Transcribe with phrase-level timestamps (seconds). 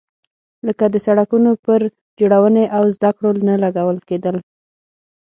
[0.67, 1.81] لکه د سړکونو پر
[2.19, 4.35] جوړونې او زده کړو نه لګول کېدل.